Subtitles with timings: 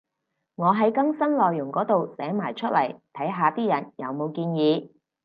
[0.55, 4.89] 我喺更新內容嗰度寫埋出嚟，睇下啲人有冇建議